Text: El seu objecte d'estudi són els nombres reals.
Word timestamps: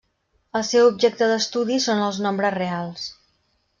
El 0.59 0.63
seu 0.69 0.87
objecte 0.93 1.27
d'estudi 1.31 1.79
són 1.85 2.01
els 2.07 2.21
nombres 2.27 2.57
reals. 2.59 3.05